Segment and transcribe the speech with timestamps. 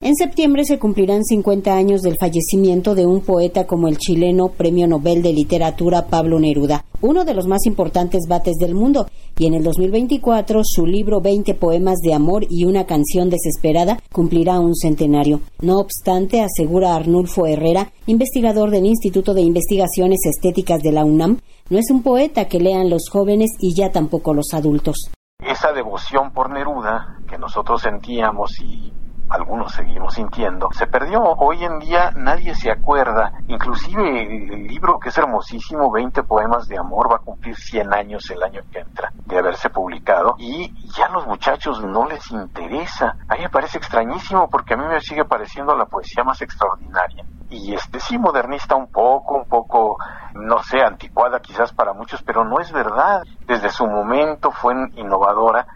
[0.00, 4.86] En septiembre se cumplirán 50 años del fallecimiento de un poeta como el chileno Premio
[4.86, 9.54] Nobel de Literatura Pablo Neruda, uno de los más importantes bates del mundo, y en
[9.54, 15.40] el 2024 su libro 20 poemas de amor y una canción desesperada cumplirá un centenario.
[15.60, 21.40] No obstante, asegura Arnulfo Herrera, investigador del Instituto de Investigaciones Estéticas de la UNAM,
[21.70, 25.10] no es un poeta que lean los jóvenes y ya tampoco los adultos.
[25.40, 28.92] Esa devoción por Neruda que nosotros sentíamos y
[29.30, 31.20] algunos seguimos sintiendo, se perdió.
[31.22, 36.78] Hoy en día nadie se acuerda, inclusive el libro que es hermosísimo, 20 poemas de
[36.78, 41.06] amor, va a cumplir 100 años el año que entra de haberse publicado y ya
[41.06, 43.16] a los muchachos no les interesa.
[43.28, 47.24] A mí me parece extrañísimo porque a mí me sigue pareciendo la poesía más extraordinaria.
[47.50, 49.96] Y este sí modernista un poco, un poco,
[50.34, 53.22] no sé, anticuada quizás para muchos, pero no es verdad.
[53.46, 55.66] Desde su momento fue innovadora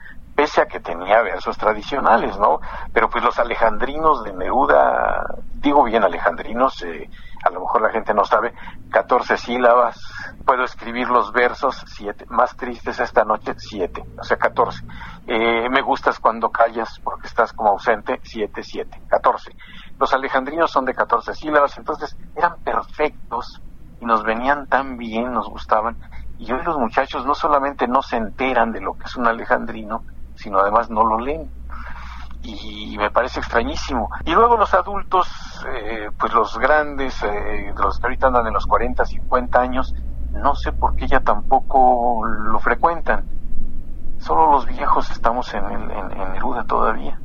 [0.42, 2.58] pese a que tenía versos tradicionales, ¿no?
[2.92, 5.22] Pero pues los alejandrinos de Neruda,
[5.54, 7.08] digo bien alejandrinos, eh,
[7.44, 8.52] a lo mejor la gente no sabe,
[8.90, 10.00] 14 sílabas,
[10.44, 14.84] puedo escribir los versos, siete, más tristes esta noche, siete, o sea, 14.
[15.28, 19.54] Eh, me gustas cuando callas porque estás como ausente, siete, siete, 14.
[20.00, 23.62] Los alejandrinos son de 14 sílabas, entonces eran perfectos
[24.00, 25.98] y nos venían tan bien, nos gustaban.
[26.40, 30.02] Y hoy los muchachos no solamente no se enteran de lo que es un alejandrino,
[30.34, 31.50] sino además no lo leen.
[32.44, 34.10] Y me parece extrañísimo.
[34.24, 35.28] Y luego los adultos,
[35.68, 39.94] eh, pues los grandes, eh, los que ahorita andan en los 40, 50 años,
[40.32, 43.24] no sé por qué ya tampoco lo frecuentan.
[44.18, 47.18] Solo los viejos estamos en, en, Neruda todavía.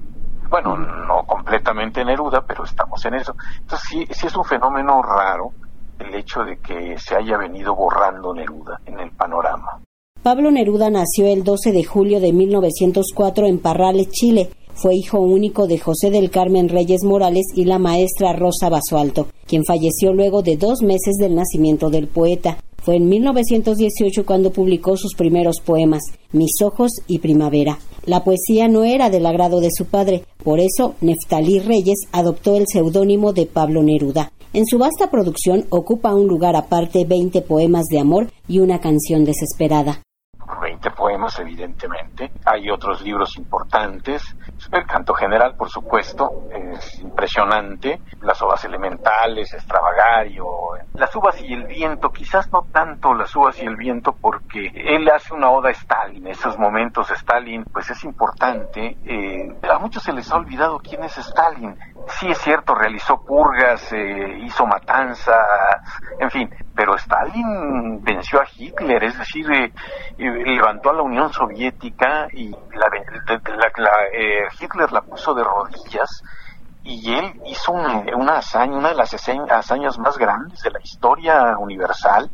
[0.49, 3.35] Bueno, no completamente en Neruda, pero estamos en eso.
[3.59, 5.51] Entonces sí, sí es un fenómeno raro
[5.99, 9.79] el hecho de que se haya venido borrando Neruda en el panorama.
[10.27, 14.49] Pablo Neruda nació el 12 de julio de 1904 en Parrales, Chile.
[14.73, 19.63] Fue hijo único de José del Carmen Reyes Morales y la maestra Rosa Basualto, quien
[19.63, 22.57] falleció luego de dos meses del nacimiento del poeta.
[22.75, 26.03] Fue en 1918 cuando publicó sus primeros poemas,
[26.33, 27.79] Mis ojos y Primavera.
[28.05, 32.65] La poesía no era del agrado de su padre, por eso Neftalí Reyes adoptó el
[32.67, 34.33] seudónimo de Pablo Neruda.
[34.51, 39.23] En su vasta producción ocupa un lugar aparte 20 poemas de amor y una canción
[39.23, 40.01] desesperada.
[41.17, 42.31] 20 poemas, evidentemente.
[42.45, 44.23] Hay otros libros importantes.
[44.71, 48.01] El canto general, por supuesto, es impresionante.
[48.21, 50.45] Las ovas elementales, extravagario.
[50.93, 55.09] Las uvas y el viento, quizás no tanto las uvas y el viento, porque él
[55.09, 56.27] hace una oda a Stalin.
[56.27, 58.97] Esos momentos, Stalin, pues es importante.
[59.05, 61.75] Eh, a muchos se les ha olvidado quién es Stalin.
[62.07, 65.35] Sí es cierto, realizó purgas, eh, hizo matanzas,
[66.19, 66.49] en fin,
[66.87, 69.71] pero Stalin venció a Hitler, es decir, eh,
[70.17, 72.87] levantó a la Unión Soviética y la,
[74.13, 76.23] eh, Hitler la puso de rodillas
[76.85, 82.29] y él hizo una, hazaña, una de las hazañas más grandes de la historia universal,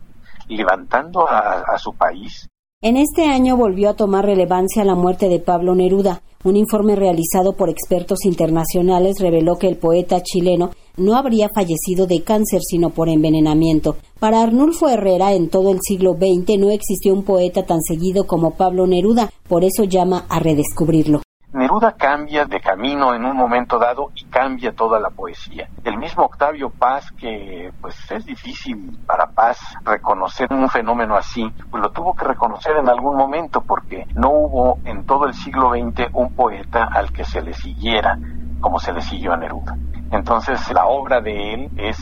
[0.47, 2.47] levantando a su país.
[2.80, 6.22] En este año volvió a tomar relevancia la muerte de Pablo Neruda.
[6.44, 12.24] Un informe realizado por expertos internacionales reveló que el poeta chileno no habría fallecido de
[12.24, 13.98] cáncer sino por envenenamiento.
[14.20, 18.52] Para Arnulfo Herrera, en todo el siglo XX no existió un poeta tan seguido como
[18.52, 21.22] Pablo Neruda, por eso llama a redescubrirlo.
[21.54, 25.70] Neruda cambia de camino en un momento dado y cambia toda la poesía.
[25.84, 31.84] El mismo Octavio Paz, que pues es difícil para Paz reconocer un fenómeno así, pues
[31.84, 36.10] lo tuvo que reconocer en algún momento porque no hubo en todo el siglo XX
[36.14, 38.18] un poeta al que se le siguiera
[38.60, 39.78] como se le siguió a Neruda.
[40.13, 41.97] Entonces la obra de él es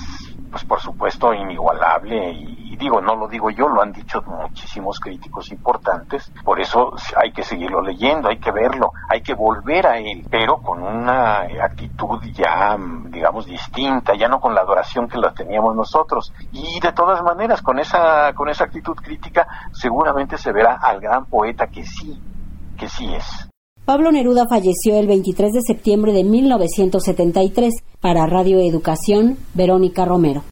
[0.51, 5.49] pues por supuesto inigualable y digo, no lo digo yo, lo han dicho muchísimos críticos
[5.51, 10.25] importantes, por eso hay que seguirlo leyendo, hay que verlo, hay que volver a él,
[10.29, 15.75] pero con una actitud ya, digamos, distinta, ya no con la adoración que la teníamos
[15.75, 16.33] nosotros.
[16.51, 21.25] Y de todas maneras, con esa, con esa actitud crítica, seguramente se verá al gran
[21.28, 22.19] poeta que sí,
[22.78, 23.47] que sí es.
[23.85, 30.43] Pablo Neruda falleció el 23 de septiembre de 1973 para Radio Educación, Verónica Romero.